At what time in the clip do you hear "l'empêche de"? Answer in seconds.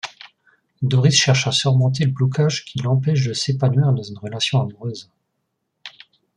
2.79-3.33